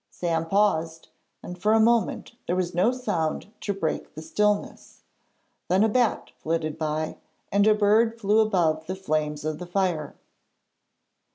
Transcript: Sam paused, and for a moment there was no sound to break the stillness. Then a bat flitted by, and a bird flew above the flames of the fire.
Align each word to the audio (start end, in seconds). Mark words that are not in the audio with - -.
Sam 0.09 0.47
paused, 0.49 1.09
and 1.43 1.61
for 1.61 1.73
a 1.73 1.79
moment 1.79 2.31
there 2.47 2.55
was 2.55 2.73
no 2.73 2.91
sound 2.91 3.53
to 3.61 3.71
break 3.71 4.15
the 4.15 4.23
stillness. 4.23 5.03
Then 5.67 5.83
a 5.83 5.89
bat 5.89 6.31
flitted 6.39 6.75
by, 6.79 7.17
and 7.51 7.67
a 7.67 7.75
bird 7.75 8.19
flew 8.19 8.39
above 8.39 8.87
the 8.87 8.95
flames 8.95 9.45
of 9.45 9.59
the 9.59 9.67
fire. 9.67 10.15